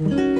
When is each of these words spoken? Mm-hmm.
Mm-hmm. 0.00 0.33